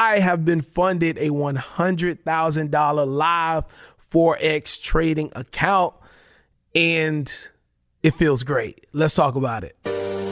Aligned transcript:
I 0.00 0.20
have 0.20 0.44
been 0.44 0.60
funded 0.60 1.18
a 1.18 1.30
$100,000 1.30 3.06
live 3.16 3.64
Forex 4.12 4.80
trading 4.80 5.32
account 5.34 5.92
and 6.72 7.48
it 8.04 8.14
feels 8.14 8.44
great. 8.44 8.86
Let's 8.92 9.14
talk 9.14 9.34
about 9.34 9.64
it. 9.64 9.76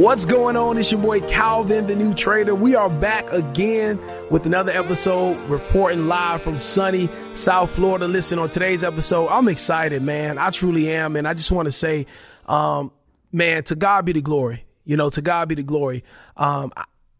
What's 0.00 0.24
going 0.24 0.56
on? 0.56 0.78
It's 0.78 0.90
your 0.90 0.98
boy 1.02 1.20
Calvin, 1.20 1.86
the 1.86 1.94
new 1.94 2.14
trader. 2.14 2.54
We 2.54 2.74
are 2.74 2.88
back 2.88 3.30
again 3.34 4.00
with 4.30 4.46
another 4.46 4.72
episode, 4.72 5.36
reporting 5.50 6.06
live 6.06 6.40
from 6.40 6.56
sunny 6.56 7.10
South 7.34 7.70
Florida. 7.72 8.08
Listen, 8.08 8.38
on 8.38 8.48
today's 8.48 8.82
episode, 8.82 9.28
I'm 9.28 9.46
excited, 9.46 10.00
man. 10.00 10.38
I 10.38 10.48
truly 10.52 10.88
am. 10.90 11.16
And 11.16 11.28
I 11.28 11.34
just 11.34 11.52
want 11.52 11.66
to 11.66 11.70
say, 11.70 12.06
um, 12.46 12.92
man, 13.30 13.62
to 13.64 13.74
God 13.74 14.06
be 14.06 14.12
the 14.12 14.22
glory. 14.22 14.64
You 14.86 14.96
know, 14.96 15.10
to 15.10 15.20
God 15.20 15.50
be 15.50 15.56
the 15.56 15.62
glory. 15.62 16.02
Um, 16.34 16.72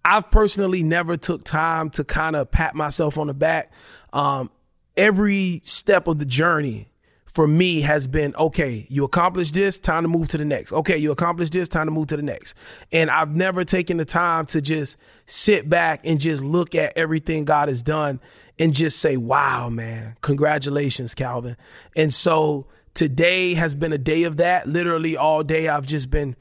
I've 0.02 0.30
personally 0.30 0.82
never 0.82 1.18
took 1.18 1.44
time 1.44 1.90
to 1.90 2.04
kind 2.04 2.34
of 2.34 2.50
pat 2.50 2.74
myself 2.74 3.18
on 3.18 3.26
the 3.26 3.34
back. 3.34 3.70
Um, 4.14 4.50
every 4.96 5.60
step 5.64 6.08
of 6.08 6.18
the 6.18 6.24
journey 6.24 6.88
for 7.32 7.46
me 7.46 7.82
has 7.82 8.06
been 8.08 8.34
okay, 8.36 8.86
you 8.88 9.04
accomplished 9.04 9.54
this, 9.54 9.78
time 9.78 10.02
to 10.02 10.08
move 10.08 10.28
to 10.28 10.38
the 10.38 10.44
next. 10.44 10.72
Okay, 10.72 10.96
you 10.96 11.12
accomplished 11.12 11.52
this, 11.52 11.68
time 11.68 11.86
to 11.86 11.92
move 11.92 12.08
to 12.08 12.16
the 12.16 12.22
next. 12.22 12.54
And 12.90 13.10
I've 13.10 13.34
never 13.34 13.64
taken 13.64 13.98
the 13.98 14.04
time 14.04 14.46
to 14.46 14.60
just 14.60 14.96
sit 15.26 15.68
back 15.68 16.00
and 16.04 16.20
just 16.20 16.42
look 16.42 16.74
at 16.74 16.92
everything 16.96 17.44
God 17.44 17.68
has 17.68 17.82
done 17.82 18.20
and 18.58 18.74
just 18.74 18.98
say, 18.98 19.16
wow, 19.16 19.68
man, 19.68 20.16
congratulations, 20.22 21.14
Calvin. 21.14 21.56
And 21.94 22.12
so 22.12 22.66
today 22.94 23.54
has 23.54 23.74
been 23.74 23.92
a 23.92 23.98
day 23.98 24.24
of 24.24 24.38
that. 24.38 24.68
Literally 24.68 25.16
all 25.16 25.44
day, 25.44 25.68
I've 25.68 25.86
just 25.86 26.10
been 26.10 26.34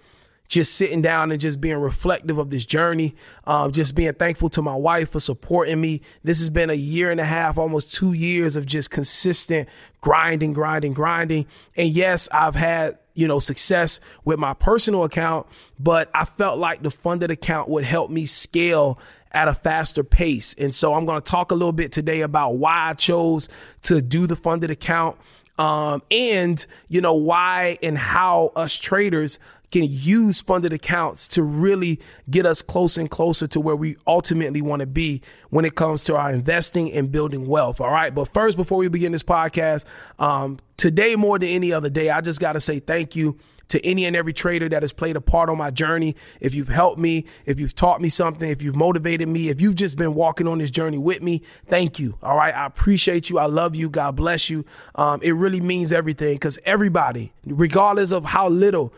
just 0.49 0.73
sitting 0.75 1.01
down 1.01 1.31
and 1.31 1.39
just 1.39 1.61
being 1.61 1.77
reflective 1.77 2.39
of 2.39 2.49
this 2.49 2.65
journey, 2.65 3.15
um, 3.45 3.71
just 3.71 3.95
being 3.95 4.13
thankful 4.13 4.49
to 4.49 4.61
my 4.63 4.75
wife 4.75 5.11
for 5.11 5.19
supporting 5.19 5.79
me. 5.79 6.01
This 6.23 6.39
has 6.39 6.49
been 6.49 6.71
a 6.71 6.75
year 6.75 7.11
and 7.11 7.19
a 7.19 7.25
half, 7.25 7.57
almost 7.57 7.93
two 7.93 8.13
years 8.13 8.55
of 8.55 8.65
just 8.65 8.89
consistent 8.89 9.69
grinding, 10.01 10.53
grinding, 10.53 10.93
grinding. 10.93 11.45
And 11.77 11.89
yes, 11.89 12.27
I've 12.31 12.55
had, 12.55 12.97
you 13.13 13.27
know, 13.27 13.37
success 13.37 13.99
with 14.25 14.39
my 14.39 14.55
personal 14.55 15.03
account, 15.03 15.45
but 15.79 16.09
I 16.15 16.25
felt 16.25 16.57
like 16.57 16.81
the 16.81 16.91
funded 16.91 17.29
account 17.29 17.69
would 17.69 17.85
help 17.85 18.09
me 18.09 18.25
scale 18.25 18.99
at 19.31 19.47
a 19.47 19.53
faster 19.53 20.03
pace. 20.03 20.55
And 20.57 20.73
so 20.73 20.95
I'm 20.95 21.05
going 21.05 21.21
to 21.21 21.31
talk 21.31 21.51
a 21.51 21.55
little 21.55 21.71
bit 21.71 21.91
today 21.91 22.21
about 22.21 22.55
why 22.55 22.89
I 22.89 22.93
chose 22.95 23.49
to 23.83 24.01
do 24.01 24.25
the 24.25 24.35
funded 24.35 24.71
account. 24.71 25.17
Um, 25.59 26.01
and 26.09 26.65
you 26.87 27.01
know 27.01 27.15
why 27.15 27.77
and 27.83 27.97
how 27.97 28.53
us 28.55 28.73
traders 28.73 29.39
can 29.71 29.83
use 29.85 30.41
funded 30.41 30.73
accounts 30.73 31.27
to 31.27 31.43
really 31.43 31.99
get 32.29 32.45
us 32.45 32.61
closer 32.61 33.01
and 33.01 33.09
closer 33.09 33.47
to 33.47 33.59
where 33.59 33.75
we 33.75 33.95
ultimately 34.07 34.61
want 34.61 34.79
to 34.81 34.87
be 34.87 35.21
when 35.49 35.65
it 35.65 35.75
comes 35.75 36.03
to 36.03 36.15
our 36.15 36.31
investing 36.31 36.91
and 36.91 37.11
building 37.11 37.47
wealth. 37.47 37.79
All 37.79 37.91
right. 37.91 38.13
But 38.13 38.33
first, 38.33 38.57
before 38.57 38.77
we 38.77 38.87
begin 38.87 39.11
this 39.11 39.23
podcast, 39.23 39.85
um, 40.17 40.59
today 40.77 41.15
more 41.15 41.39
than 41.39 41.49
any 41.49 41.71
other 41.71 41.89
day, 41.89 42.09
I 42.09 42.21
just 42.21 42.39
got 42.39 42.53
to 42.53 42.59
say 42.59 42.79
thank 42.79 43.15
you 43.15 43.37
to 43.69 43.85
any 43.85 44.05
and 44.05 44.15
every 44.15 44.33
trader 44.33 44.67
that 44.67 44.83
has 44.83 44.91
played 44.91 45.15
a 45.15 45.21
part 45.21 45.49
on 45.49 45.57
my 45.57 45.69
journey. 45.71 46.15
If 46.39 46.53
you've 46.53 46.67
helped 46.67 46.99
me, 46.99 47.25
if 47.45 47.59
you've 47.59 47.75
taught 47.75 48.01
me 48.01 48.09
something, 48.09 48.49
if 48.49 48.61
you've 48.61 48.75
motivated 48.75 49.27
me, 49.27 49.49
if 49.49 49.61
you've 49.61 49.75
just 49.75 49.97
been 49.97 50.15
walking 50.15 50.47
on 50.47 50.57
this 50.57 50.71
journey 50.71 50.97
with 50.97 51.21
me, 51.21 51.43
thank 51.67 51.99
you. 51.99 52.17
All 52.21 52.35
right. 52.35 52.53
I 52.53 52.65
appreciate 52.65 53.29
you. 53.29 53.39
I 53.39 53.45
love 53.45 53.75
you. 53.75 53.89
God 53.89 54.15
bless 54.15 54.49
you. 54.49 54.65
Um, 54.95 55.21
it 55.21 55.31
really 55.31 55.61
means 55.61 55.91
everything 55.91 56.33
because 56.33 56.59
everybody, 56.65 57.31
regardless 57.45 58.11
of 58.11 58.25
how 58.25 58.49
little 58.49 58.91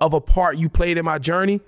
of 0.00 0.14
a 0.14 0.20
part 0.20 0.56
you 0.56 0.68
played 0.68 0.98
in 0.98 1.04
my 1.04 1.18
journey. 1.18 1.60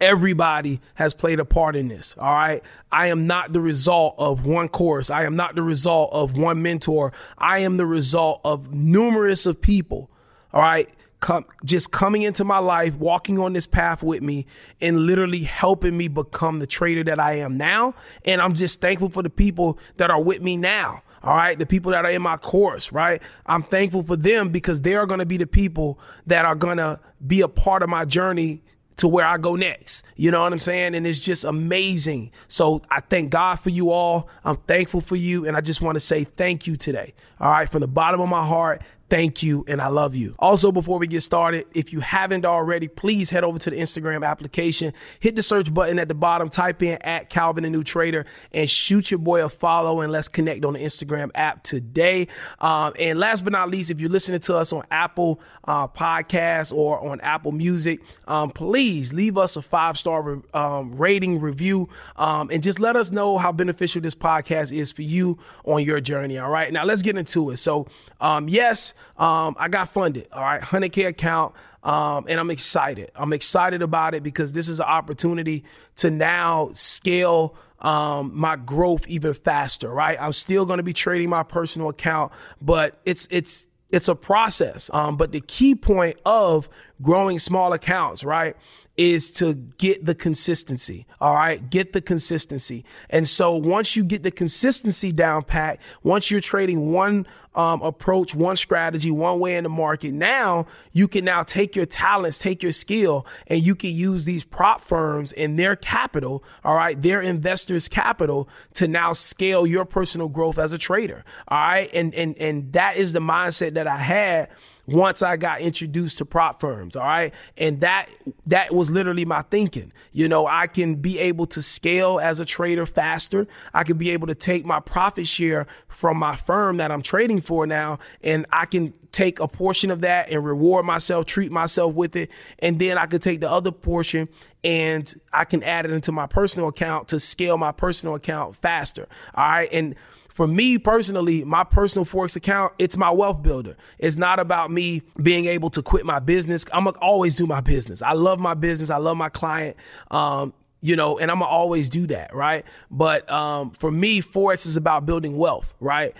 Everybody 0.00 0.80
has 0.94 1.14
played 1.14 1.40
a 1.40 1.44
part 1.44 1.74
in 1.74 1.88
this. 1.88 2.14
All 2.18 2.34
right. 2.34 2.62
I 2.92 3.06
am 3.06 3.26
not 3.26 3.52
the 3.52 3.62
result 3.62 4.14
of 4.18 4.44
one 4.44 4.68
course. 4.68 5.10
I 5.10 5.24
am 5.24 5.36
not 5.36 5.54
the 5.54 5.62
result 5.62 6.12
of 6.12 6.36
one 6.36 6.60
mentor. 6.60 7.12
I 7.38 7.58
am 7.58 7.78
the 7.78 7.86
result 7.86 8.42
of 8.44 8.74
numerous 8.74 9.46
of 9.46 9.62
people. 9.62 10.10
All 10.52 10.60
right. 10.60 10.90
Come, 11.20 11.46
just 11.64 11.92
coming 11.92 12.22
into 12.22 12.44
my 12.44 12.58
life, 12.58 12.94
walking 12.96 13.38
on 13.38 13.54
this 13.54 13.66
path 13.66 14.02
with 14.02 14.22
me 14.22 14.46
and 14.80 15.06
literally 15.06 15.44
helping 15.44 15.96
me 15.96 16.08
become 16.08 16.58
the 16.58 16.66
trader 16.66 17.02
that 17.04 17.18
I 17.18 17.38
am 17.38 17.56
now. 17.56 17.94
And 18.24 18.40
I'm 18.40 18.54
just 18.54 18.80
thankful 18.80 19.08
for 19.08 19.22
the 19.22 19.30
people 19.30 19.78
that 19.96 20.10
are 20.10 20.22
with 20.22 20.42
me 20.42 20.56
now. 20.56 21.02
All 21.22 21.34
right. 21.34 21.58
The 21.58 21.66
people 21.66 21.90
that 21.92 22.04
are 22.04 22.10
in 22.10 22.22
my 22.22 22.36
course, 22.36 22.92
right? 22.92 23.22
I'm 23.46 23.62
thankful 23.62 24.02
for 24.02 24.16
them 24.16 24.50
because 24.50 24.82
they 24.82 24.94
are 24.94 25.06
going 25.06 25.20
to 25.20 25.26
be 25.26 25.38
the 25.38 25.46
people 25.46 25.98
that 26.26 26.44
are 26.44 26.54
going 26.54 26.76
to 26.76 27.00
be 27.26 27.40
a 27.40 27.48
part 27.48 27.82
of 27.82 27.88
my 27.88 28.04
journey 28.04 28.62
to 28.96 29.08
where 29.08 29.26
I 29.26 29.36
go 29.36 29.56
next. 29.56 30.04
You 30.16 30.30
know 30.30 30.42
what 30.42 30.52
I'm 30.52 30.58
saying? 30.58 30.94
And 30.94 31.06
it's 31.06 31.20
just 31.20 31.44
amazing. 31.44 32.30
So 32.48 32.82
I 32.90 33.00
thank 33.00 33.30
God 33.30 33.56
for 33.56 33.70
you 33.70 33.90
all. 33.90 34.28
I'm 34.44 34.56
thankful 34.56 35.00
for 35.00 35.16
you. 35.16 35.46
And 35.46 35.56
I 35.56 35.60
just 35.60 35.82
want 35.82 35.96
to 35.96 36.00
say 36.00 36.24
thank 36.24 36.66
you 36.66 36.76
today. 36.76 37.12
All 37.40 37.50
right. 37.50 37.68
From 37.68 37.80
the 37.80 37.88
bottom 37.88 38.20
of 38.20 38.28
my 38.28 38.44
heart, 38.46 38.82
Thank 39.08 39.42
you 39.42 39.64
and 39.68 39.80
I 39.80 39.86
love 39.88 40.16
you. 40.16 40.34
Also, 40.38 40.72
before 40.72 40.98
we 40.98 41.06
get 41.06 41.20
started, 41.20 41.66
if 41.72 41.92
you 41.92 42.00
haven't 42.00 42.44
already, 42.44 42.88
please 42.88 43.30
head 43.30 43.44
over 43.44 43.56
to 43.56 43.70
the 43.70 43.76
Instagram 43.76 44.26
application, 44.26 44.92
hit 45.20 45.36
the 45.36 45.42
search 45.44 45.72
button 45.72 46.00
at 46.00 46.08
the 46.08 46.14
bottom, 46.14 46.48
type 46.48 46.82
in 46.82 46.98
at 47.02 47.30
Calvin 47.30 47.62
the 47.62 47.70
New 47.70 47.84
Trader, 47.84 48.26
and 48.50 48.68
shoot 48.68 49.12
your 49.12 49.18
boy 49.18 49.44
a 49.44 49.48
follow 49.48 50.00
and 50.00 50.10
let's 50.10 50.26
connect 50.26 50.64
on 50.64 50.72
the 50.72 50.80
Instagram 50.80 51.30
app 51.36 51.62
today. 51.62 52.26
Um, 52.60 52.94
and 52.98 53.18
last 53.20 53.44
but 53.44 53.52
not 53.52 53.70
least, 53.70 53.92
if 53.92 54.00
you're 54.00 54.10
listening 54.10 54.40
to 54.40 54.56
us 54.56 54.72
on 54.72 54.82
Apple 54.90 55.40
uh, 55.64 55.86
Podcasts 55.86 56.72
or 56.72 56.98
on 57.08 57.20
Apple 57.20 57.52
Music, 57.52 58.00
um, 58.26 58.50
please 58.50 59.12
leave 59.12 59.38
us 59.38 59.56
a 59.56 59.62
five 59.62 59.96
star 59.96 60.22
re- 60.22 60.42
um, 60.52 60.96
rating 60.96 61.40
review 61.40 61.88
um, 62.16 62.50
and 62.50 62.60
just 62.60 62.80
let 62.80 62.96
us 62.96 63.12
know 63.12 63.38
how 63.38 63.52
beneficial 63.52 64.02
this 64.02 64.16
podcast 64.16 64.76
is 64.76 64.90
for 64.90 65.02
you 65.02 65.38
on 65.64 65.84
your 65.84 66.00
journey. 66.00 66.38
All 66.38 66.50
right, 66.50 66.72
now 66.72 66.84
let's 66.84 67.02
get 67.02 67.16
into 67.16 67.50
it. 67.50 67.58
So, 67.58 67.86
um, 68.20 68.48
yes, 68.48 68.94
um, 69.16 69.56
I 69.58 69.68
got 69.68 69.88
funded. 69.88 70.28
All 70.32 70.42
right, 70.42 70.60
100K 70.60 71.08
account. 71.08 71.54
Um, 71.82 72.26
and 72.28 72.40
I'm 72.40 72.50
excited. 72.50 73.12
I'm 73.14 73.32
excited 73.32 73.80
about 73.80 74.14
it 74.14 74.24
because 74.24 74.52
this 74.52 74.68
is 74.68 74.80
an 74.80 74.86
opportunity 74.86 75.62
to 75.96 76.10
now 76.10 76.70
scale 76.72 77.54
um, 77.80 78.32
my 78.34 78.56
growth 78.56 79.06
even 79.06 79.34
faster, 79.34 79.88
right? 79.88 80.20
I'm 80.20 80.32
still 80.32 80.66
going 80.66 80.78
to 80.78 80.82
be 80.82 80.92
trading 80.92 81.28
my 81.28 81.44
personal 81.44 81.88
account, 81.88 82.32
but 82.60 82.98
it's, 83.04 83.28
it's, 83.30 83.66
it's 83.90 84.08
a 84.08 84.16
process. 84.16 84.90
Um, 84.92 85.16
but 85.16 85.30
the 85.30 85.40
key 85.40 85.76
point 85.76 86.18
of 86.26 86.68
growing 87.02 87.38
small 87.38 87.72
accounts, 87.72 88.24
right, 88.24 88.56
is 88.96 89.30
to 89.30 89.54
get 89.54 90.04
the 90.04 90.14
consistency. 90.14 91.06
All 91.20 91.34
right. 91.34 91.68
Get 91.68 91.92
the 91.92 92.00
consistency. 92.00 92.84
And 93.10 93.28
so 93.28 93.54
once 93.54 93.96
you 93.96 94.04
get 94.04 94.22
the 94.22 94.30
consistency 94.30 95.12
down 95.12 95.44
pat, 95.44 95.80
once 96.02 96.30
you're 96.30 96.40
trading 96.40 96.92
one 96.92 97.26
um, 97.54 97.80
approach, 97.82 98.34
one 98.34 98.56
strategy, 98.56 99.10
one 99.10 99.38
way 99.38 99.56
in 99.56 99.64
the 99.64 99.70
market, 99.70 100.12
now 100.12 100.66
you 100.92 101.08
can 101.08 101.24
now 101.24 101.42
take 101.42 101.76
your 101.76 101.86
talents, 101.86 102.38
take 102.38 102.62
your 102.62 102.72
skill, 102.72 103.26
and 103.46 103.62
you 103.62 103.74
can 103.74 103.90
use 103.90 104.24
these 104.24 104.44
prop 104.44 104.80
firms 104.80 105.32
and 105.32 105.58
their 105.58 105.76
capital, 105.76 106.44
all 106.64 106.76
right, 106.76 107.00
their 107.00 107.20
investors' 107.20 107.88
capital 107.88 108.48
to 108.74 108.88
now 108.88 109.12
scale 109.12 109.66
your 109.66 109.84
personal 109.84 110.28
growth 110.28 110.58
as 110.58 110.72
a 110.72 110.78
trader. 110.78 111.24
All 111.48 111.58
right. 111.58 111.90
And 111.92 112.14
and 112.14 112.36
and 112.38 112.72
that 112.72 112.96
is 112.96 113.12
the 113.12 113.20
mindset 113.20 113.74
that 113.74 113.86
I 113.86 113.98
had 113.98 114.48
once 114.86 115.22
I 115.22 115.36
got 115.36 115.60
introduced 115.60 116.18
to 116.18 116.24
prop 116.24 116.60
firms. 116.60 116.96
All 116.96 117.04
right. 117.04 117.34
And 117.56 117.80
that, 117.80 118.08
that 118.46 118.74
was 118.74 118.90
literally 118.90 119.24
my 119.24 119.42
thinking. 119.42 119.92
You 120.12 120.28
know, 120.28 120.46
I 120.46 120.66
can 120.66 120.96
be 120.96 121.18
able 121.18 121.46
to 121.48 121.62
scale 121.62 122.20
as 122.20 122.40
a 122.40 122.44
trader 122.44 122.86
faster. 122.86 123.46
I 123.74 123.84
can 123.84 123.98
be 123.98 124.10
able 124.10 124.28
to 124.28 124.34
take 124.34 124.64
my 124.64 124.80
profit 124.80 125.26
share 125.26 125.66
from 125.88 126.16
my 126.16 126.36
firm 126.36 126.76
that 126.78 126.90
I'm 126.90 127.02
trading 127.02 127.40
for 127.40 127.66
now 127.66 127.98
and 128.22 128.46
I 128.52 128.66
can 128.66 128.94
take 129.12 129.40
a 129.40 129.48
portion 129.48 129.90
of 129.90 130.02
that 130.02 130.30
and 130.30 130.44
reward 130.44 130.84
myself, 130.84 131.24
treat 131.24 131.50
myself 131.50 131.94
with 131.94 132.14
it. 132.16 132.30
And 132.58 132.78
then 132.78 132.98
I 132.98 133.06
could 133.06 133.22
take 133.22 133.40
the 133.40 133.50
other 133.50 133.72
portion 133.72 134.28
and 134.66 135.14
I 135.32 135.44
can 135.44 135.62
add 135.62 135.84
it 135.84 135.92
into 135.92 136.10
my 136.10 136.26
personal 136.26 136.66
account 136.66 137.08
to 137.08 137.20
scale 137.20 137.56
my 137.56 137.70
personal 137.70 138.16
account 138.16 138.56
faster. 138.56 139.06
All 139.36 139.48
right. 139.48 139.68
And 139.72 139.94
for 140.28 140.48
me 140.48 140.76
personally, 140.76 141.44
my 141.44 141.62
personal 141.62 142.04
Forex 142.04 142.34
account, 142.34 142.72
it's 142.76 142.96
my 142.96 143.10
wealth 143.10 143.44
builder. 143.44 143.76
It's 144.00 144.16
not 144.16 144.40
about 144.40 144.72
me 144.72 145.02
being 145.22 145.46
able 145.46 145.70
to 145.70 145.82
quit 145.82 146.04
my 146.04 146.18
business. 146.18 146.64
I'm 146.72 146.84
gonna 146.84 146.98
always 146.98 147.36
do 147.36 147.46
my 147.46 147.60
business. 147.60 148.02
I 148.02 148.14
love 148.14 148.40
my 148.40 148.54
business. 148.54 148.90
I 148.90 148.96
love 148.96 149.16
my 149.16 149.28
client. 149.28 149.76
Um, 150.10 150.52
you 150.80 150.96
know, 150.96 151.16
and 151.18 151.30
I'm 151.30 151.38
gonna 151.38 151.50
always 151.50 151.88
do 151.88 152.08
that, 152.08 152.34
right? 152.34 152.64
But 152.90 153.30
um, 153.30 153.70
for 153.70 153.90
me, 153.90 154.20
Forex 154.20 154.66
is 154.66 154.76
about 154.76 155.06
building 155.06 155.36
wealth, 155.36 155.74
right? 155.78 156.12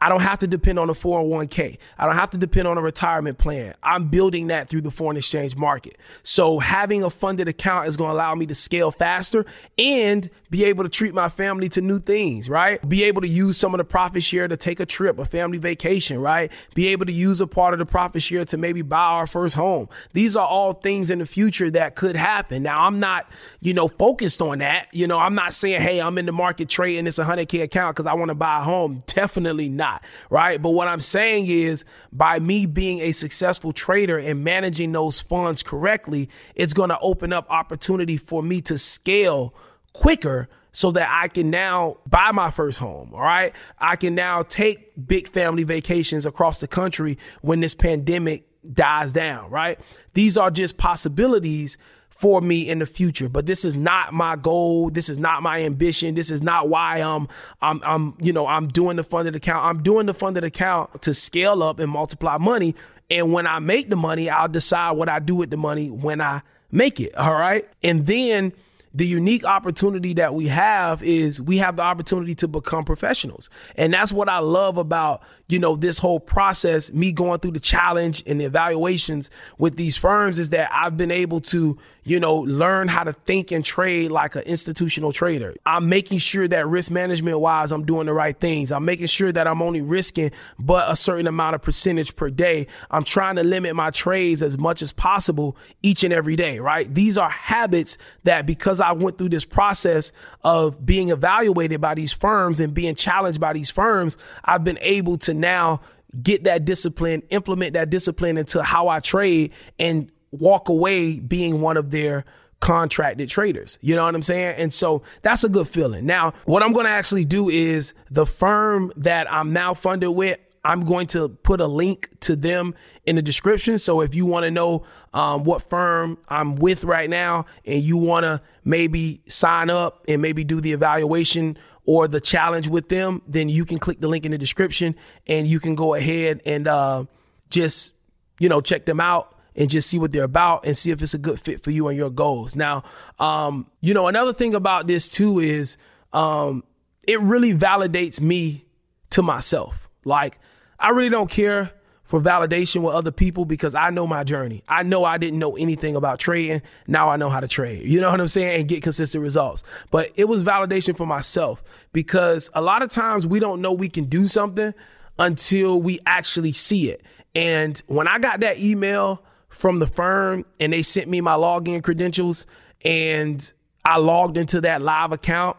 I 0.00 0.10
don't 0.10 0.20
have 0.20 0.40
to 0.40 0.46
depend 0.46 0.78
on 0.78 0.90
a 0.90 0.92
401k. 0.92 1.78
I 1.98 2.04
don't 2.04 2.16
have 2.16 2.30
to 2.30 2.38
depend 2.38 2.68
on 2.68 2.76
a 2.76 2.82
retirement 2.82 3.38
plan. 3.38 3.74
I'm 3.82 4.08
building 4.08 4.48
that 4.48 4.68
through 4.68 4.82
the 4.82 4.90
foreign 4.90 5.16
exchange 5.16 5.56
market. 5.56 5.96
So 6.22 6.58
having 6.58 7.02
a 7.02 7.08
funded 7.08 7.48
account 7.48 7.88
is 7.88 7.96
going 7.96 8.10
to 8.10 8.14
allow 8.14 8.34
me 8.34 8.44
to 8.46 8.54
scale 8.54 8.90
faster 8.90 9.46
and 9.78 10.28
be 10.50 10.64
able 10.66 10.84
to 10.84 10.90
treat 10.90 11.14
my 11.14 11.28
family 11.30 11.68
to 11.70 11.80
new 11.80 11.98
things, 11.98 12.50
right? 12.50 12.86
Be 12.86 13.04
able 13.04 13.22
to 13.22 13.28
use 13.28 13.56
some 13.56 13.72
of 13.72 13.78
the 13.78 13.84
profit 13.84 14.22
share 14.22 14.46
to 14.46 14.56
take 14.56 14.78
a 14.78 14.86
trip, 14.86 15.18
a 15.18 15.24
family 15.24 15.58
vacation, 15.58 16.20
right? 16.20 16.52
Be 16.74 16.88
able 16.88 17.06
to 17.06 17.12
use 17.12 17.40
a 17.40 17.46
part 17.46 17.72
of 17.72 17.78
the 17.78 17.86
profit 17.86 18.22
share 18.22 18.44
to 18.46 18.58
maybe 18.58 18.82
buy 18.82 19.06
our 19.06 19.26
first 19.26 19.54
home. 19.54 19.88
These 20.12 20.36
are 20.36 20.46
all 20.46 20.74
things 20.74 21.10
in 21.10 21.20
the 21.20 21.26
future 21.26 21.70
that 21.70 21.94
could 21.94 22.14
happen. 22.14 22.62
Now, 22.62 22.82
I'm 22.82 23.00
not, 23.00 23.28
you 23.60 23.72
know, 23.72 23.88
focused 23.88 24.42
on 24.42 24.58
that. 24.58 24.88
You 24.92 25.06
know, 25.06 25.18
I'm 25.18 25.34
not 25.34 25.54
saying, 25.54 25.80
hey, 25.80 26.00
I'm 26.00 26.18
in 26.18 26.26
the 26.26 26.32
market 26.32 26.68
trading 26.68 27.06
this 27.06 27.18
100K 27.18 27.62
account 27.62 27.96
because 27.96 28.06
I 28.06 28.14
want 28.14 28.28
to 28.28 28.34
buy 28.34 28.58
a 28.58 28.62
home. 28.62 29.02
Definitely 29.06 29.70
not 29.70 29.83
not, 29.84 30.04
right? 30.30 30.60
But 30.60 30.70
what 30.70 30.88
I'm 30.88 31.00
saying 31.00 31.46
is 31.46 31.84
by 32.12 32.38
me 32.38 32.66
being 32.66 33.00
a 33.00 33.12
successful 33.12 33.72
trader 33.72 34.18
and 34.18 34.42
managing 34.42 34.92
those 34.92 35.20
funds 35.20 35.62
correctly, 35.62 36.30
it's 36.54 36.72
going 36.72 36.88
to 36.88 36.98
open 37.00 37.32
up 37.32 37.46
opportunity 37.50 38.16
for 38.16 38.42
me 38.42 38.60
to 38.62 38.78
scale 38.78 39.54
quicker 39.92 40.48
so 40.72 40.90
that 40.90 41.08
I 41.08 41.28
can 41.28 41.50
now 41.50 41.98
buy 42.06 42.32
my 42.32 42.50
first 42.50 42.78
home. 42.78 43.12
All 43.14 43.20
right. 43.20 43.52
I 43.78 43.96
can 43.96 44.14
now 44.14 44.42
take 44.42 44.92
big 45.06 45.28
family 45.28 45.64
vacations 45.64 46.26
across 46.26 46.58
the 46.60 46.66
country 46.66 47.18
when 47.42 47.60
this 47.60 47.74
pandemic 47.74 48.48
dies 48.72 49.12
down. 49.12 49.50
Right. 49.50 49.78
These 50.14 50.36
are 50.36 50.50
just 50.50 50.76
possibilities 50.78 51.76
for 52.16 52.40
me 52.40 52.68
in 52.68 52.78
the 52.78 52.86
future. 52.86 53.28
But 53.28 53.46
this 53.46 53.64
is 53.64 53.76
not 53.76 54.12
my 54.12 54.36
goal. 54.36 54.90
This 54.90 55.08
is 55.08 55.18
not 55.18 55.42
my 55.42 55.62
ambition. 55.64 56.14
This 56.14 56.30
is 56.30 56.42
not 56.42 56.68
why 56.68 56.98
I'm 56.98 57.28
I'm 57.60 57.82
I'm 57.84 58.14
you 58.20 58.32
know 58.32 58.46
I'm 58.46 58.68
doing 58.68 58.96
the 58.96 59.04
funded 59.04 59.34
account. 59.34 59.64
I'm 59.64 59.82
doing 59.82 60.06
the 60.06 60.14
funded 60.14 60.44
account 60.44 61.02
to 61.02 61.12
scale 61.12 61.62
up 61.62 61.78
and 61.78 61.90
multiply 61.90 62.38
money. 62.38 62.74
And 63.10 63.32
when 63.32 63.46
I 63.46 63.58
make 63.58 63.90
the 63.90 63.96
money, 63.96 64.30
I'll 64.30 64.48
decide 64.48 64.92
what 64.92 65.08
I 65.08 65.18
do 65.18 65.34
with 65.34 65.50
the 65.50 65.56
money 65.56 65.90
when 65.90 66.20
I 66.20 66.42
make 66.70 67.00
it. 67.00 67.14
All 67.16 67.34
right. 67.34 67.64
And 67.82 68.06
then 68.06 68.52
the 68.94 69.06
unique 69.06 69.44
opportunity 69.44 70.14
that 70.14 70.34
we 70.34 70.46
have 70.46 71.02
is 71.02 71.42
we 71.42 71.58
have 71.58 71.76
the 71.76 71.82
opportunity 71.82 72.34
to 72.36 72.46
become 72.46 72.84
professionals. 72.84 73.50
And 73.74 73.92
that's 73.92 74.12
what 74.12 74.28
I 74.28 74.38
love 74.38 74.78
about, 74.78 75.22
you 75.48 75.58
know, 75.58 75.74
this 75.74 75.98
whole 75.98 76.20
process, 76.20 76.92
me 76.92 77.12
going 77.12 77.40
through 77.40 77.50
the 77.52 77.60
challenge 77.60 78.22
and 78.24 78.40
the 78.40 78.44
evaluations 78.44 79.30
with 79.58 79.76
these 79.76 79.96
firms 79.96 80.38
is 80.38 80.50
that 80.50 80.70
I've 80.72 80.96
been 80.96 81.10
able 81.10 81.40
to, 81.40 81.76
you 82.04 82.20
know, 82.20 82.36
learn 82.36 82.86
how 82.86 83.02
to 83.02 83.12
think 83.12 83.50
and 83.50 83.64
trade 83.64 84.12
like 84.12 84.36
an 84.36 84.42
institutional 84.42 85.10
trader. 85.10 85.56
I'm 85.66 85.88
making 85.88 86.18
sure 86.18 86.46
that 86.46 86.68
risk 86.68 86.92
management 86.92 87.40
wise, 87.40 87.72
I'm 87.72 87.84
doing 87.84 88.06
the 88.06 88.12
right 88.12 88.38
things. 88.38 88.70
I'm 88.70 88.84
making 88.84 89.06
sure 89.06 89.32
that 89.32 89.48
I'm 89.48 89.60
only 89.60 89.80
risking 89.80 90.30
but 90.56 90.88
a 90.88 90.94
certain 90.94 91.26
amount 91.26 91.56
of 91.56 91.62
percentage 91.62 92.14
per 92.14 92.30
day. 92.30 92.68
I'm 92.92 93.02
trying 93.02 93.36
to 93.36 93.42
limit 93.42 93.74
my 93.74 93.90
trades 93.90 94.40
as 94.40 94.56
much 94.56 94.82
as 94.82 94.92
possible 94.92 95.56
each 95.82 96.04
and 96.04 96.12
every 96.12 96.36
day, 96.36 96.60
right? 96.60 96.92
These 96.94 97.18
are 97.18 97.30
habits 97.30 97.98
that 98.22 98.46
because 98.46 98.83
I 98.84 98.92
went 98.92 99.18
through 99.18 99.30
this 99.30 99.44
process 99.44 100.12
of 100.42 100.84
being 100.84 101.08
evaluated 101.08 101.80
by 101.80 101.94
these 101.94 102.12
firms 102.12 102.60
and 102.60 102.74
being 102.74 102.94
challenged 102.94 103.40
by 103.40 103.52
these 103.52 103.70
firms, 103.70 104.16
I've 104.44 104.64
been 104.64 104.78
able 104.80 105.18
to 105.18 105.34
now 105.34 105.80
get 106.22 106.44
that 106.44 106.64
discipline, 106.64 107.22
implement 107.30 107.74
that 107.74 107.90
discipline 107.90 108.36
into 108.36 108.62
how 108.62 108.88
I 108.88 109.00
trade 109.00 109.52
and 109.78 110.10
walk 110.30 110.68
away 110.68 111.18
being 111.18 111.60
one 111.60 111.76
of 111.76 111.90
their 111.90 112.24
contracted 112.60 113.28
traders. 113.28 113.78
You 113.82 113.94
know 113.94 114.04
what 114.04 114.14
I'm 114.14 114.22
saying? 114.22 114.54
And 114.56 114.72
so 114.72 115.02
that's 115.22 115.44
a 115.44 115.48
good 115.48 115.68
feeling. 115.68 116.06
Now, 116.06 116.32
what 116.44 116.62
I'm 116.62 116.72
going 116.72 116.86
to 116.86 116.92
actually 116.92 117.24
do 117.24 117.48
is 117.50 117.94
the 118.10 118.24
firm 118.24 118.92
that 118.96 119.30
I'm 119.30 119.52
now 119.52 119.74
funded 119.74 120.10
with, 120.10 120.38
I'm 120.64 120.84
going 120.84 121.06
to 121.08 121.28
put 121.28 121.60
a 121.60 121.66
link 121.66 122.08
to 122.20 122.36
them 122.36 122.74
in 123.04 123.16
the 123.16 123.22
description. 123.22 123.78
So 123.78 124.00
if 124.00 124.14
you 124.14 124.24
want 124.24 124.44
to 124.44 124.50
know 124.50 124.84
um, 125.12 125.44
what 125.44 125.68
firm 125.68 126.18
I'm 126.28 126.56
with 126.56 126.84
right 126.84 127.10
now 127.10 127.46
and 127.66 127.82
you 127.82 127.98
want 127.98 128.24
to 128.24 128.40
maybe 128.64 129.20
sign 129.28 129.68
up 129.68 130.02
and 130.08 130.22
maybe 130.22 130.42
do 130.42 130.60
the 130.60 130.72
evaluation 130.72 131.58
or 131.84 132.08
the 132.08 132.20
challenge 132.20 132.68
with 132.68 132.88
them, 132.88 133.20
then 133.28 133.50
you 133.50 133.66
can 133.66 133.78
click 133.78 134.00
the 134.00 134.08
link 134.08 134.24
in 134.24 134.32
the 134.32 134.38
description 134.38 134.96
and 135.26 135.46
you 135.46 135.60
can 135.60 135.74
go 135.74 135.92
ahead 135.92 136.40
and 136.46 136.66
uh, 136.66 137.04
just, 137.50 137.92
you 138.40 138.48
know, 138.48 138.62
check 138.62 138.86
them 138.86 139.00
out 139.00 139.36
and 139.54 139.68
just 139.68 139.88
see 139.88 139.98
what 139.98 140.12
they're 140.12 140.24
about 140.24 140.64
and 140.64 140.76
see 140.76 140.90
if 140.90 141.02
it's 141.02 141.14
a 141.14 141.18
good 141.18 141.38
fit 141.38 141.62
for 141.62 141.70
you 141.70 141.88
and 141.88 141.96
your 141.96 142.10
goals. 142.10 142.56
Now, 142.56 142.84
um, 143.18 143.66
you 143.82 143.92
know, 143.92 144.08
another 144.08 144.32
thing 144.32 144.54
about 144.54 144.86
this 144.86 145.10
too 145.10 145.40
is 145.40 145.76
um, 146.14 146.64
it 147.06 147.20
really 147.20 147.52
validates 147.52 148.18
me 148.18 148.64
to 149.10 149.22
myself. 149.22 149.88
Like, 150.06 150.38
I 150.84 150.90
really 150.90 151.08
don't 151.08 151.30
care 151.30 151.72
for 152.02 152.20
validation 152.20 152.82
with 152.82 152.94
other 152.94 153.10
people 153.10 153.46
because 153.46 153.74
I 153.74 153.88
know 153.88 154.06
my 154.06 154.22
journey. 154.22 154.62
I 154.68 154.82
know 154.82 155.02
I 155.02 155.16
didn't 155.16 155.38
know 155.38 155.56
anything 155.56 155.96
about 155.96 156.18
trading. 156.18 156.60
Now 156.86 157.08
I 157.08 157.16
know 157.16 157.30
how 157.30 157.40
to 157.40 157.48
trade. 157.48 157.86
You 157.86 158.02
know 158.02 158.10
what 158.10 158.20
I'm 158.20 158.28
saying? 158.28 158.60
And 158.60 158.68
get 158.68 158.82
consistent 158.82 159.22
results. 159.22 159.64
But 159.90 160.10
it 160.14 160.26
was 160.26 160.44
validation 160.44 160.94
for 160.94 161.06
myself 161.06 161.64
because 161.94 162.50
a 162.52 162.60
lot 162.60 162.82
of 162.82 162.90
times 162.90 163.26
we 163.26 163.40
don't 163.40 163.62
know 163.62 163.72
we 163.72 163.88
can 163.88 164.04
do 164.04 164.28
something 164.28 164.74
until 165.18 165.80
we 165.80 166.00
actually 166.04 166.52
see 166.52 166.90
it. 166.90 167.02
And 167.34 167.82
when 167.86 168.06
I 168.06 168.18
got 168.18 168.40
that 168.40 168.58
email 168.58 169.22
from 169.48 169.78
the 169.78 169.86
firm 169.86 170.44
and 170.60 170.70
they 170.70 170.82
sent 170.82 171.08
me 171.08 171.22
my 171.22 171.36
login 171.36 171.82
credentials 171.82 172.44
and 172.84 173.50
I 173.86 173.96
logged 173.96 174.36
into 174.36 174.60
that 174.60 174.82
live 174.82 175.12
account 175.12 175.56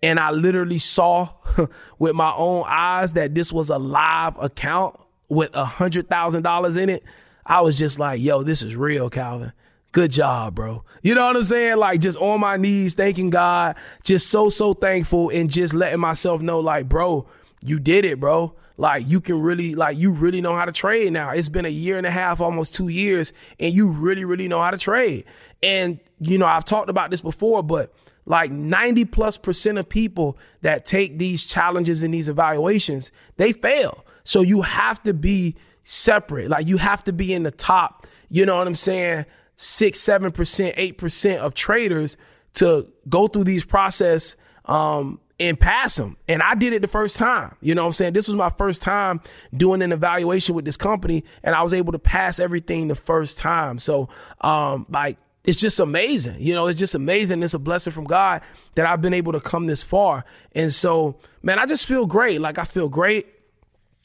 and 0.00 0.20
I 0.20 0.30
literally 0.30 0.78
saw 0.78 1.30
with 1.98 2.14
my 2.14 2.32
own 2.36 2.64
eyes 2.66 3.14
that 3.14 3.34
this 3.34 3.52
was 3.52 3.70
a 3.70 3.78
live 3.78 4.36
account 4.38 4.98
with 5.28 5.54
a 5.54 5.64
hundred 5.64 6.08
thousand 6.08 6.42
dollars 6.42 6.76
in 6.76 6.88
it. 6.88 7.04
I 7.46 7.62
was 7.62 7.78
just 7.78 7.98
like, 7.98 8.20
yo, 8.20 8.42
this 8.42 8.62
is 8.62 8.76
real, 8.76 9.10
Calvin. 9.10 9.52
Good 9.92 10.12
job, 10.12 10.54
bro. 10.54 10.84
You 11.02 11.14
know 11.14 11.26
what 11.26 11.36
I'm 11.36 11.42
saying? 11.42 11.78
Like 11.78 12.00
just 12.00 12.18
on 12.18 12.40
my 12.40 12.56
knees, 12.56 12.94
thanking 12.94 13.30
God, 13.30 13.76
just 14.04 14.28
so, 14.28 14.48
so 14.48 14.72
thankful 14.72 15.30
and 15.30 15.50
just 15.50 15.74
letting 15.74 15.98
myself 15.98 16.40
know, 16.42 16.60
like, 16.60 16.88
bro, 16.88 17.26
you 17.60 17.80
did 17.80 18.04
it, 18.04 18.20
bro. 18.20 18.54
Like 18.76 19.08
you 19.08 19.20
can 19.20 19.40
really, 19.40 19.74
like 19.74 19.98
you 19.98 20.12
really 20.12 20.40
know 20.40 20.54
how 20.54 20.64
to 20.64 20.72
trade 20.72 21.12
now. 21.12 21.30
It's 21.30 21.48
been 21.48 21.66
a 21.66 21.70
year 21.70 21.98
and 21.98 22.06
a 22.06 22.10
half, 22.10 22.40
almost 22.40 22.74
two 22.74 22.88
years, 22.88 23.32
and 23.58 23.74
you 23.74 23.88
really, 23.88 24.24
really 24.24 24.48
know 24.48 24.62
how 24.62 24.70
to 24.70 24.78
trade. 24.78 25.24
And, 25.62 25.98
you 26.20 26.38
know, 26.38 26.46
I've 26.46 26.64
talked 26.64 26.88
about 26.88 27.10
this 27.10 27.20
before, 27.20 27.62
but 27.62 27.92
like 28.30 28.52
90 28.52 29.06
plus 29.06 29.36
percent 29.36 29.76
of 29.76 29.88
people 29.88 30.38
that 30.62 30.84
take 30.84 31.18
these 31.18 31.44
challenges 31.44 32.04
and 32.04 32.14
these 32.14 32.28
evaluations, 32.28 33.10
they 33.38 33.52
fail. 33.52 34.04
So 34.22 34.40
you 34.40 34.62
have 34.62 35.02
to 35.02 35.12
be 35.12 35.56
separate. 35.82 36.48
Like 36.48 36.68
you 36.68 36.76
have 36.76 37.02
to 37.04 37.12
be 37.12 37.34
in 37.34 37.42
the 37.42 37.50
top, 37.50 38.06
you 38.28 38.46
know 38.46 38.56
what 38.56 38.68
I'm 38.68 38.76
saying? 38.76 39.26
Six, 39.56 39.98
seven 39.98 40.30
percent, 40.30 40.76
eight 40.78 40.96
percent 40.96 41.40
of 41.40 41.54
traders 41.54 42.16
to 42.54 42.90
go 43.08 43.26
through 43.26 43.44
these 43.44 43.64
process 43.64 44.36
um, 44.64 45.18
and 45.40 45.58
pass 45.58 45.96
them. 45.96 46.16
And 46.28 46.40
I 46.40 46.54
did 46.54 46.72
it 46.72 46.82
the 46.82 46.88
first 46.88 47.16
time. 47.16 47.56
You 47.60 47.74
know 47.74 47.82
what 47.82 47.88
I'm 47.88 47.92
saying? 47.94 48.12
This 48.12 48.28
was 48.28 48.36
my 48.36 48.50
first 48.50 48.80
time 48.80 49.20
doing 49.56 49.82
an 49.82 49.90
evaluation 49.90 50.54
with 50.54 50.64
this 50.64 50.76
company, 50.76 51.24
and 51.42 51.56
I 51.56 51.62
was 51.62 51.74
able 51.74 51.92
to 51.92 51.98
pass 51.98 52.38
everything 52.38 52.86
the 52.86 52.94
first 52.94 53.38
time. 53.38 53.80
So, 53.80 54.08
um, 54.40 54.86
like, 54.88 55.18
it's 55.44 55.56
just 55.56 55.80
amazing. 55.80 56.36
You 56.38 56.54
know, 56.54 56.66
it's 56.66 56.78
just 56.78 56.94
amazing. 56.94 57.42
It's 57.42 57.54
a 57.54 57.58
blessing 57.58 57.92
from 57.92 58.04
God 58.04 58.42
that 58.74 58.86
I've 58.86 59.00
been 59.00 59.14
able 59.14 59.32
to 59.32 59.40
come 59.40 59.66
this 59.66 59.82
far. 59.82 60.24
And 60.52 60.72
so, 60.72 61.18
man, 61.42 61.58
I 61.58 61.66
just 61.66 61.86
feel 61.86 62.06
great. 62.06 62.40
Like 62.40 62.58
I 62.58 62.64
feel 62.64 62.88
great. 62.88 63.26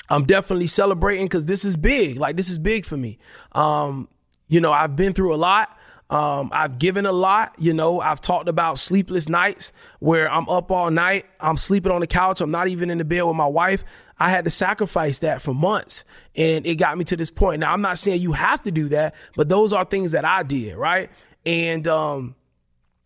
I'm 0.09 0.25
definitely 0.25 0.67
celebrating 0.67 1.25
because 1.25 1.45
this 1.45 1.65
is 1.65 1.77
big. 1.77 2.17
Like 2.17 2.37
this 2.37 2.49
is 2.49 2.57
big 2.57 2.85
for 2.85 2.95
me. 2.95 3.17
Um, 3.51 4.07
you 4.47 4.61
know, 4.61 4.71
I've 4.71 4.95
been 4.95 5.13
through 5.13 5.33
a 5.33 5.37
lot. 5.37 5.77
Um, 6.09 6.50
I've 6.53 6.77
given 6.77 7.05
a 7.05 7.12
lot, 7.12 7.55
you 7.57 7.74
know, 7.74 8.00
I've 8.00 8.21
talked 8.21 8.47
about 8.47 8.77
sleepless 8.77 9.27
nights 9.27 9.71
where 10.00 10.31
I'm 10.31 10.47
up 10.50 10.71
all 10.71 10.91
night. 10.91 11.25
I'm 11.39 11.57
sleeping 11.57 11.91
on 11.91 12.01
the 12.01 12.07
couch. 12.07 12.41
I'm 12.41 12.51
not 12.51 12.67
even 12.67 12.91
in 12.91 13.00
the 13.00 13.05
bed 13.05 13.24
with 13.24 13.35
my 13.35 13.47
wife. 13.47 13.83
I 14.19 14.29
had 14.29 14.45
to 14.45 14.51
sacrifice 14.51 15.19
that 15.19 15.41
for 15.41 15.53
months 15.53 16.03
and 16.35 16.65
it 16.65 16.75
got 16.75 16.97
me 16.97 17.05
to 17.05 17.17
this 17.17 17.31
point. 17.31 17.59
Now, 17.59 17.74
I'm 17.74 17.81
not 17.81 17.97
saying 17.97 18.21
you 18.21 18.33
have 18.33 18.62
to 18.63 18.71
do 18.71 18.89
that, 18.89 19.15
but 19.35 19.50
those 19.50 19.74
are 19.74 19.83
things 19.83 20.12
that 20.12 20.25
I 20.25 20.43
did, 20.43 20.77
right? 20.77 21.09
And, 21.45 21.88
um, 21.88 22.35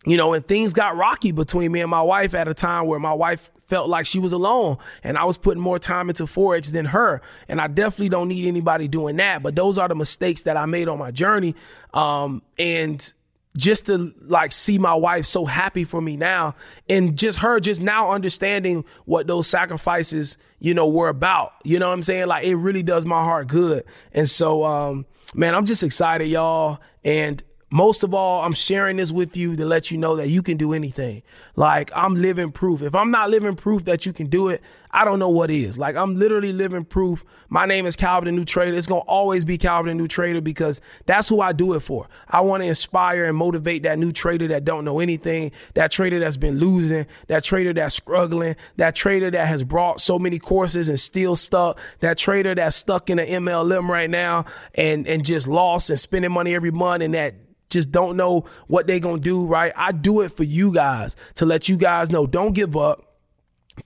you 0.06 0.16
know, 0.16 0.32
and 0.32 0.46
things 0.46 0.72
got 0.72 0.96
rocky 0.96 1.30
between 1.30 1.72
me 1.72 1.80
and 1.82 1.90
my 1.90 2.00
wife 2.00 2.34
at 2.34 2.48
a 2.48 2.54
time 2.54 2.86
where 2.86 2.98
my 2.98 3.12
wife 3.12 3.50
felt 3.66 3.88
like 3.88 4.06
she 4.06 4.18
was 4.18 4.32
alone 4.32 4.78
and 5.04 5.18
I 5.18 5.24
was 5.24 5.36
putting 5.36 5.62
more 5.62 5.78
time 5.78 6.08
into 6.08 6.24
Forex 6.24 6.72
than 6.72 6.86
her. 6.86 7.20
And 7.48 7.60
I 7.60 7.66
definitely 7.66 8.08
don't 8.08 8.28
need 8.28 8.46
anybody 8.46 8.88
doing 8.88 9.16
that. 9.16 9.42
But 9.42 9.56
those 9.56 9.76
are 9.76 9.88
the 9.88 9.94
mistakes 9.94 10.42
that 10.42 10.56
I 10.56 10.64
made 10.64 10.88
on 10.88 10.98
my 10.98 11.10
journey. 11.10 11.54
Um, 11.92 12.42
and 12.58 13.12
just 13.56 13.86
to 13.86 14.12
like 14.22 14.52
see 14.52 14.78
my 14.78 14.94
wife 14.94 15.26
so 15.26 15.44
happy 15.44 15.84
for 15.84 16.00
me 16.00 16.16
now 16.16 16.54
and 16.88 17.18
just 17.18 17.40
her 17.40 17.58
just 17.60 17.80
now 17.80 18.10
understanding 18.10 18.84
what 19.04 19.26
those 19.26 19.46
sacrifices, 19.48 20.38
you 20.60 20.72
know, 20.72 20.88
were 20.88 21.08
about. 21.08 21.52
You 21.62 21.78
know 21.78 21.88
what 21.88 21.94
I'm 21.94 22.02
saying? 22.02 22.26
Like 22.26 22.46
it 22.46 22.56
really 22.56 22.82
does 22.82 23.04
my 23.04 23.22
heart 23.22 23.48
good. 23.48 23.84
And 24.12 24.28
so, 24.28 24.64
um, 24.64 25.04
man, 25.34 25.54
I'm 25.54 25.66
just 25.66 25.82
excited, 25.82 26.28
y'all. 26.28 26.80
And 27.04 27.42
most 27.70 28.02
of 28.02 28.12
all, 28.12 28.42
I'm 28.42 28.52
sharing 28.52 28.96
this 28.96 29.12
with 29.12 29.36
you 29.36 29.54
to 29.56 29.64
let 29.64 29.90
you 29.90 29.98
know 29.98 30.16
that 30.16 30.28
you 30.28 30.42
can 30.42 30.56
do 30.56 30.72
anything. 30.72 31.22
Like 31.54 31.90
I'm 31.94 32.14
living 32.16 32.50
proof. 32.50 32.82
If 32.82 32.94
I'm 32.94 33.10
not 33.10 33.30
living 33.30 33.54
proof 33.54 33.84
that 33.84 34.04
you 34.06 34.12
can 34.12 34.26
do 34.26 34.48
it, 34.48 34.60
I 34.92 35.04
don't 35.04 35.18
know 35.18 35.28
what 35.28 35.50
is. 35.50 35.78
Like 35.78 35.96
I'm 35.96 36.16
literally 36.16 36.52
living 36.52 36.84
proof. 36.84 37.24
My 37.48 37.66
name 37.66 37.86
is 37.86 37.96
Calvin 37.96 38.26
the 38.26 38.32
New 38.32 38.44
Trader. 38.44 38.76
It's 38.76 38.86
to 38.86 39.08
always 39.08 39.44
be 39.44 39.56
Calvin 39.56 39.96
the 39.96 40.02
New 40.02 40.08
Trader 40.08 40.40
because 40.40 40.80
that's 41.06 41.28
who 41.28 41.40
I 41.40 41.52
do 41.52 41.74
it 41.74 41.80
for. 41.80 42.08
I 42.28 42.40
want 42.40 42.62
to 42.62 42.68
inspire 42.68 43.26
and 43.26 43.36
motivate 43.36 43.84
that 43.84 43.98
new 43.98 44.12
trader 44.12 44.48
that 44.48 44.64
don't 44.64 44.84
know 44.84 44.98
anything, 44.98 45.52
that 45.74 45.90
trader 45.90 46.18
that's 46.18 46.36
been 46.36 46.58
losing, 46.58 47.06
that 47.28 47.44
trader 47.44 47.72
that's 47.72 47.94
struggling, 47.94 48.56
that 48.76 48.94
trader 48.94 49.30
that 49.30 49.46
has 49.46 49.62
brought 49.62 50.00
so 50.00 50.18
many 50.18 50.38
courses 50.38 50.88
and 50.88 50.98
still 50.98 51.36
stuck, 51.36 51.78
that 52.00 52.18
trader 52.18 52.54
that's 52.54 52.76
stuck 52.76 53.10
in 53.10 53.18
an 53.18 53.44
MLM 53.44 53.88
right 53.88 54.10
now 54.10 54.44
and 54.74 55.06
and 55.06 55.24
just 55.24 55.46
lost 55.46 55.90
and 55.90 55.98
spending 55.98 56.32
money 56.32 56.54
every 56.54 56.70
month 56.70 57.02
and 57.02 57.14
that 57.14 57.34
just 57.70 57.92
don't 57.92 58.16
know 58.16 58.44
what 58.66 58.86
they're 58.86 58.98
going 58.98 59.18
to 59.18 59.22
do, 59.22 59.46
right? 59.46 59.72
I 59.76 59.92
do 59.92 60.22
it 60.22 60.36
for 60.36 60.42
you 60.42 60.72
guys 60.72 61.16
to 61.34 61.46
let 61.46 61.68
you 61.68 61.76
guys 61.76 62.10
know 62.10 62.26
don't 62.26 62.52
give 62.52 62.76
up. 62.76 63.09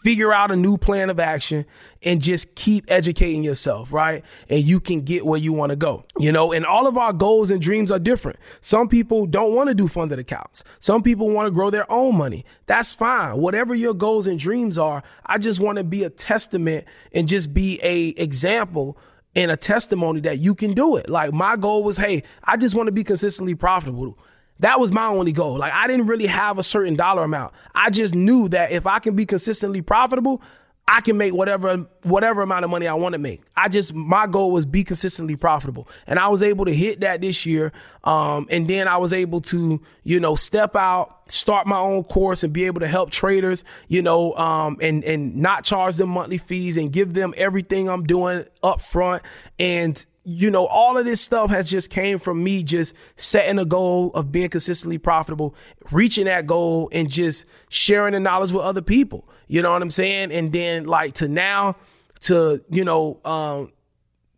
Figure 0.00 0.32
out 0.32 0.50
a 0.50 0.56
new 0.56 0.76
plan 0.76 1.08
of 1.10 1.20
action 1.20 1.66
and 2.02 2.20
just 2.20 2.54
keep 2.54 2.84
educating 2.88 3.44
yourself, 3.44 3.92
right? 3.92 4.24
And 4.48 4.64
you 4.64 4.80
can 4.80 5.02
get 5.02 5.24
where 5.24 5.38
you 5.38 5.52
want 5.52 5.70
to 5.70 5.76
go, 5.76 6.04
you 6.18 6.32
know, 6.32 6.52
and 6.52 6.66
all 6.66 6.86
of 6.86 6.96
our 6.96 7.12
goals 7.12 7.50
and 7.50 7.60
dreams 7.60 7.90
are 7.90 7.98
different. 7.98 8.38
Some 8.60 8.88
people 8.88 9.26
don't 9.26 9.54
want 9.54 9.68
to 9.68 9.74
do 9.74 9.86
funded 9.86 10.18
accounts. 10.18 10.64
Some 10.80 11.02
people 11.02 11.30
want 11.30 11.46
to 11.46 11.50
grow 11.50 11.70
their 11.70 11.90
own 11.92 12.16
money. 12.16 12.44
That's 12.66 12.92
fine. 12.92 13.36
Whatever 13.40 13.74
your 13.74 13.94
goals 13.94 14.26
and 14.26 14.38
dreams 14.38 14.78
are, 14.78 15.02
I 15.26 15.38
just 15.38 15.60
want 15.60 15.78
to 15.78 15.84
be 15.84 16.02
a 16.02 16.10
testament 16.10 16.86
and 17.12 17.28
just 17.28 17.54
be 17.54 17.78
a 17.82 18.08
example 18.20 18.98
and 19.36 19.50
a 19.50 19.56
testimony 19.56 20.20
that 20.20 20.38
you 20.38 20.54
can 20.54 20.74
do 20.74 20.96
it. 20.96 21.08
Like 21.08 21.32
my 21.32 21.56
goal 21.56 21.84
was, 21.84 21.98
hey, 21.98 22.22
I 22.42 22.56
just 22.56 22.74
want 22.74 22.88
to 22.88 22.92
be 22.92 23.04
consistently 23.04 23.54
profitable. 23.54 24.18
That 24.64 24.80
was 24.80 24.92
my 24.92 25.08
only 25.08 25.32
goal. 25.32 25.58
Like 25.58 25.74
I 25.74 25.86
didn't 25.86 26.06
really 26.06 26.24
have 26.24 26.58
a 26.58 26.62
certain 26.62 26.96
dollar 26.96 27.22
amount. 27.22 27.52
I 27.74 27.90
just 27.90 28.14
knew 28.14 28.48
that 28.48 28.72
if 28.72 28.86
I 28.86 28.98
can 28.98 29.14
be 29.14 29.26
consistently 29.26 29.82
profitable, 29.82 30.40
I 30.88 31.02
can 31.02 31.18
make 31.18 31.34
whatever 31.34 31.86
whatever 32.02 32.40
amount 32.40 32.64
of 32.64 32.70
money 32.70 32.88
I 32.88 32.94
want 32.94 33.12
to 33.12 33.18
make. 33.18 33.42
I 33.58 33.68
just 33.68 33.92
my 33.92 34.26
goal 34.26 34.52
was 34.52 34.64
be 34.64 34.82
consistently 34.82 35.36
profitable, 35.36 35.86
and 36.06 36.18
I 36.18 36.28
was 36.28 36.42
able 36.42 36.64
to 36.64 36.74
hit 36.74 37.00
that 37.00 37.20
this 37.20 37.44
year. 37.44 37.72
Um, 38.04 38.46
and 38.50 38.66
then 38.66 38.88
I 38.88 38.96
was 38.96 39.12
able 39.12 39.42
to 39.42 39.82
you 40.02 40.18
know 40.18 40.34
step 40.34 40.74
out, 40.76 41.30
start 41.30 41.66
my 41.66 41.78
own 41.78 42.02
course, 42.02 42.42
and 42.42 42.50
be 42.50 42.64
able 42.64 42.80
to 42.80 42.88
help 42.88 43.10
traders, 43.10 43.64
you 43.88 44.00
know, 44.00 44.34
um, 44.36 44.78
and 44.80 45.04
and 45.04 45.36
not 45.36 45.64
charge 45.64 45.96
them 45.96 46.08
monthly 46.08 46.38
fees 46.38 46.78
and 46.78 46.90
give 46.90 47.12
them 47.12 47.34
everything 47.36 47.90
I'm 47.90 48.04
doing 48.04 48.46
up 48.62 48.80
front 48.80 49.22
and 49.58 50.06
you 50.24 50.50
know, 50.50 50.66
all 50.66 50.96
of 50.96 51.04
this 51.04 51.20
stuff 51.20 51.50
has 51.50 51.68
just 51.68 51.90
came 51.90 52.18
from 52.18 52.42
me 52.42 52.62
just 52.62 52.94
setting 53.16 53.58
a 53.58 53.64
goal 53.64 54.10
of 54.14 54.32
being 54.32 54.48
consistently 54.48 54.96
profitable, 54.96 55.54
reaching 55.92 56.24
that 56.24 56.46
goal 56.46 56.88
and 56.92 57.10
just 57.10 57.44
sharing 57.68 58.14
the 58.14 58.20
knowledge 58.20 58.50
with 58.52 58.62
other 58.62 58.82
people. 58.82 59.28
You 59.48 59.60
know 59.62 59.70
what 59.70 59.82
I'm 59.82 59.90
saying? 59.90 60.32
And 60.32 60.50
then 60.52 60.84
like 60.84 61.14
to 61.14 61.28
now 61.28 61.76
to, 62.20 62.64
you 62.70 62.84
know, 62.84 63.20
um, 63.24 63.72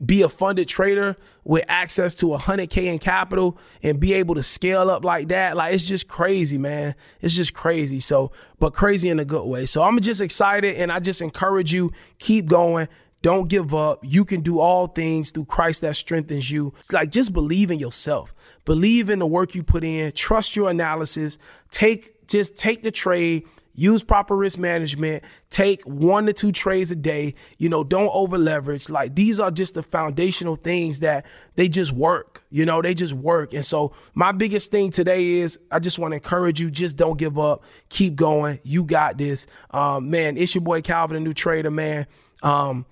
be 0.05 0.23
a 0.23 0.29
funded 0.29 0.69
trader 0.69 1.17
with 1.45 1.65
access 1.69 2.15
to 2.17 2.27
100k 2.27 2.85
in 2.85 2.99
capital 2.99 3.57
and 3.83 3.99
be 3.99 4.13
able 4.13 4.35
to 4.35 4.43
scale 4.43 4.91
up 4.91 5.05
like 5.05 5.29
that 5.29 5.57
like 5.57 5.73
it's 5.73 5.85
just 5.85 6.07
crazy 6.07 6.59
man 6.59 6.95
it's 7.23 7.35
just 7.35 7.55
crazy 7.55 7.99
so 7.99 8.31
but 8.59 8.75
crazy 8.75 9.09
in 9.09 9.19
a 9.19 9.25
good 9.25 9.45
way 9.47 9.65
so 9.65 9.83
i'm 9.83 9.99
just 10.01 10.21
excited 10.21 10.77
and 10.77 10.93
i 10.93 10.99
just 10.99 11.23
encourage 11.23 11.73
you 11.73 11.91
keep 12.19 12.45
going 12.45 12.87
don't 13.23 13.49
give 13.49 13.75
up. 13.75 14.01
You 14.03 14.25
can 14.25 14.43
do 14.43 14.61
all 14.61 14.87
things 14.87 15.31
through 15.31 15.47
Christ 15.47 15.81
that 15.81 15.97
strengthens 15.97 16.51
you. 16.51 16.75
Like 16.93 17.11
just 17.11 17.33
believe 17.33 17.71
in 17.71 17.79
yourself. 17.79 18.35
Believe 18.65 19.11
in 19.11 19.19
the 19.19 19.27
work 19.27 19.55
you 19.55 19.63
put 19.63 19.85
in. 19.85 20.13
Trust 20.13 20.57
your 20.57 20.71
analysis. 20.71 21.39
Take 21.71 22.27
just 22.29 22.57
take 22.57 22.83
the 22.83 22.91
trade. 22.91 23.47
Use 23.79 24.03
proper 24.03 24.35
risk 24.35 24.59
management. 24.59 25.23
Take 25.51 25.83
one 25.83 26.25
to 26.27 26.33
two 26.33 26.51
trades 26.51 26.91
a 26.91 26.97
day. 26.97 27.35
You 27.59 27.69
know, 27.69 27.85
don't 27.85 28.11
over 28.15 28.39
leverage. 28.39 28.89
Like 28.89 29.15
these 29.15 29.39
are 29.39 29.51
just 29.51 29.75
the 29.75 29.83
foundational 29.83 30.55
things 30.55 31.01
that 31.01 31.27
they 31.57 31.69
just 31.69 31.93
work. 31.93 32.43
You 32.49 32.65
know, 32.65 32.81
they 32.81 32.95
just 32.95 33.13
work. 33.13 33.53
And 33.53 33.65
so 33.65 33.93
my 34.15 34.33
biggest 34.33 34.71
thing 34.71 34.91
today 34.91 35.33
is 35.35 35.59
I 35.71 35.79
just 35.79 35.99
want 35.99 36.13
to 36.13 36.17
encourage 36.17 36.59
you. 36.59 36.71
Just 36.71 36.97
don't 36.97 37.19
give 37.19 37.39
up. 37.39 37.65
Keep 37.91 38.17
going. 38.17 38.61
You 38.63 38.85
got 38.85 39.19
this. 39.19 39.47
Um, 39.73 40.09
man, 40.11 40.39
it's 40.39 40.55
your 40.55 40.63
boy 40.63 40.81
Calvin, 40.81 41.17
a 41.17 41.21
new 41.21 41.35
trader, 41.35 41.71
man. 41.71 42.07
Um, 42.43 42.87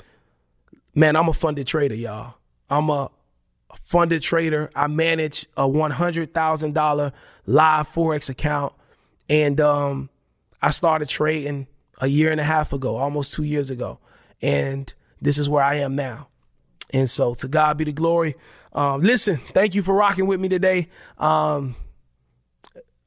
man, 0.94 1.16
I'm 1.16 1.28
a 1.28 1.32
funded 1.32 1.66
trader, 1.66 1.94
y'all. 1.94 2.34
I'm 2.70 2.88
a 2.90 3.10
funded 3.82 4.22
trader. 4.22 4.70
I 4.74 4.86
manage 4.86 5.46
a 5.56 5.62
$100,000 5.62 7.12
live 7.46 7.88
Forex 7.88 8.30
account. 8.30 8.72
And 9.28 9.60
um, 9.60 10.10
I 10.62 10.70
started 10.70 11.08
trading 11.08 11.66
a 12.00 12.06
year 12.06 12.30
and 12.30 12.40
a 12.40 12.44
half 12.44 12.72
ago, 12.72 12.96
almost 12.96 13.32
two 13.32 13.44
years 13.44 13.70
ago. 13.70 13.98
And 14.42 14.92
this 15.20 15.38
is 15.38 15.48
where 15.48 15.62
I 15.62 15.76
am 15.76 15.96
now. 15.96 16.28
And 16.92 17.08
so 17.08 17.34
to 17.34 17.48
God 17.48 17.76
be 17.76 17.84
the 17.84 17.92
glory. 17.92 18.36
Um, 18.72 19.02
listen, 19.02 19.38
thank 19.52 19.74
you 19.74 19.82
for 19.82 19.94
rocking 19.94 20.26
with 20.26 20.40
me 20.40 20.48
today. 20.48 20.88
Um, 21.18 21.76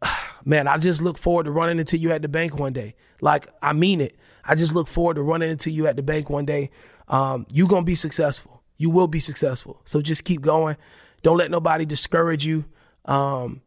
man, 0.45 0.67
I 0.67 0.77
just 0.77 1.01
look 1.01 1.17
forward 1.17 1.43
to 1.45 1.51
running 1.51 1.79
into 1.79 1.97
you 1.97 2.11
at 2.11 2.21
the 2.21 2.27
bank 2.27 2.57
one 2.57 2.73
day. 2.73 2.95
Like, 3.21 3.47
I 3.61 3.73
mean 3.73 4.01
it. 4.01 4.15
I 4.43 4.55
just 4.55 4.73
look 4.73 4.87
forward 4.87 5.15
to 5.15 5.21
running 5.21 5.49
into 5.49 5.69
you 5.69 5.87
at 5.87 5.95
the 5.95 6.03
bank 6.03 6.29
one 6.29 6.45
day 6.45 6.69
um, 7.07 7.45
you're 7.51 7.67
going 7.67 7.83
to 7.83 7.85
be 7.85 7.95
successful. 7.95 8.61
You 8.77 8.89
will 8.89 9.07
be 9.07 9.19
successful. 9.19 9.81
So 9.85 10.01
just 10.01 10.23
keep 10.23 10.41
going. 10.41 10.77
Don't 11.23 11.37
let 11.37 11.51
nobody 11.51 11.85
discourage 11.85 12.45
you. 12.45 12.65
Um, 13.05 13.61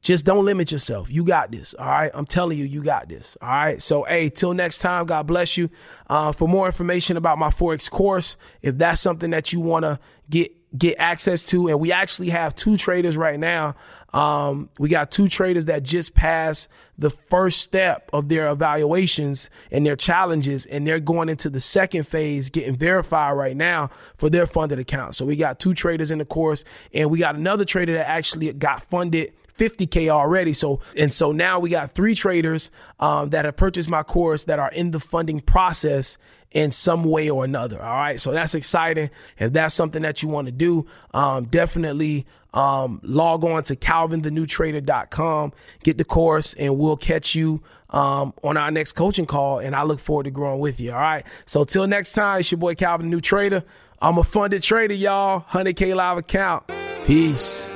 just 0.00 0.24
don't 0.24 0.44
limit 0.44 0.72
yourself. 0.72 1.10
You 1.10 1.24
got 1.24 1.50
this. 1.50 1.74
All 1.74 1.84
right. 1.84 2.10
I'm 2.14 2.24
telling 2.24 2.56
you, 2.56 2.64
you 2.64 2.82
got 2.82 3.08
this. 3.08 3.36
All 3.42 3.48
right. 3.48 3.82
So, 3.82 4.04
hey, 4.04 4.28
till 4.28 4.54
next 4.54 4.78
time, 4.78 5.06
God 5.06 5.26
bless 5.26 5.56
you. 5.56 5.68
Uh, 6.08 6.32
for 6.32 6.48
more 6.48 6.66
information 6.66 7.16
about 7.16 7.38
my 7.38 7.48
Forex 7.48 7.90
course, 7.90 8.36
if 8.62 8.78
that's 8.78 9.00
something 9.00 9.30
that 9.30 9.52
you 9.52 9.60
want 9.60 9.84
to 9.84 9.98
get 10.30 10.52
get 10.76 10.96
access 10.98 11.46
to. 11.48 11.68
And 11.68 11.80
we 11.80 11.92
actually 11.92 12.30
have 12.30 12.54
two 12.54 12.76
traders 12.76 13.16
right 13.16 13.38
now. 13.38 13.74
Um, 14.12 14.70
we 14.78 14.88
got 14.88 15.10
two 15.10 15.28
traders 15.28 15.66
that 15.66 15.82
just 15.82 16.14
passed 16.14 16.68
the 16.96 17.10
first 17.10 17.60
step 17.60 18.08
of 18.12 18.28
their 18.28 18.48
evaluations 18.48 19.50
and 19.70 19.84
their 19.84 19.96
challenges, 19.96 20.66
and 20.66 20.86
they're 20.86 21.00
going 21.00 21.28
into 21.28 21.50
the 21.50 21.60
second 21.60 22.06
phase, 22.06 22.48
getting 22.48 22.76
verified 22.76 23.36
right 23.36 23.56
now 23.56 23.90
for 24.16 24.30
their 24.30 24.46
funded 24.46 24.78
account. 24.78 25.14
So 25.14 25.26
we 25.26 25.36
got 25.36 25.60
two 25.60 25.74
traders 25.74 26.10
in 26.10 26.18
the 26.18 26.24
course, 26.24 26.64
and 26.92 27.10
we 27.10 27.18
got 27.18 27.36
another 27.36 27.64
trader 27.64 27.94
that 27.94 28.08
actually 28.08 28.52
got 28.54 28.82
funded 28.82 29.32
50K 29.58 30.08
already. 30.08 30.52
So, 30.52 30.80
and 30.96 31.12
so 31.12 31.32
now 31.32 31.58
we 31.58 31.68
got 31.68 31.94
three 31.94 32.14
traders 32.14 32.70
um, 33.00 33.30
that 33.30 33.44
have 33.44 33.56
purchased 33.56 33.90
my 33.90 34.02
course 34.02 34.44
that 34.44 34.58
are 34.58 34.70
in 34.70 34.92
the 34.92 35.00
funding 35.00 35.40
process 35.40 36.16
in 36.52 36.70
some 36.70 37.04
way 37.04 37.28
or 37.28 37.44
another. 37.44 37.80
All 37.82 37.96
right. 37.96 38.20
So 38.20 38.32
that's 38.32 38.54
exciting. 38.54 39.10
If 39.38 39.52
that's 39.52 39.74
something 39.74 40.02
that 40.02 40.22
you 40.22 40.28
want 40.28 40.46
to 40.46 40.52
do, 40.52 40.86
um, 41.12 41.44
definitely 41.46 42.26
um, 42.54 43.00
log 43.02 43.44
on 43.44 43.62
to 43.64 43.76
calvinthenewtrader.com, 43.76 45.52
get 45.82 45.98
the 45.98 46.04
course, 46.04 46.54
and 46.54 46.78
we'll 46.78 46.96
catch 46.96 47.34
you 47.34 47.62
um, 47.90 48.32
on 48.42 48.56
our 48.56 48.70
next 48.70 48.92
coaching 48.92 49.26
call. 49.26 49.58
And 49.58 49.76
I 49.76 49.82
look 49.82 50.00
forward 50.00 50.24
to 50.24 50.30
growing 50.30 50.60
with 50.60 50.80
you. 50.80 50.92
All 50.92 50.98
right. 50.98 51.24
So 51.46 51.64
till 51.64 51.86
next 51.86 52.12
time, 52.12 52.40
it's 52.40 52.50
your 52.50 52.58
boy 52.58 52.74
Calvin 52.74 53.10
the 53.10 53.16
New 53.16 53.20
Trader. 53.20 53.64
I'm 54.00 54.16
a 54.16 54.24
funded 54.24 54.62
trader, 54.62 54.94
y'all. 54.94 55.44
100K 55.50 55.94
live 55.94 56.18
account. 56.18 56.70
Peace. 57.04 57.70